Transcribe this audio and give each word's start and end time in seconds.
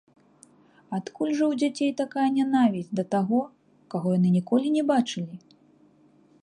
Адкуль 0.97 1.33
жа 1.37 1.45
ў 1.51 1.53
дзяцей 1.63 1.91
такая 2.01 2.25
нянавісць 2.39 2.95
да 2.99 3.03
таго, 3.15 3.41
каго 3.95 4.07
яны 4.17 4.29
ніколі 4.39 4.67
не 4.79 4.83
бачылі? 4.93 5.35